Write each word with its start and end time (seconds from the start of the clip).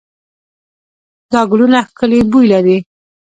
دا 1.31 1.41
ګلونه 1.51 1.79
ښکلې 1.89 2.19
بوی 2.31 2.45
لري. 2.53 2.77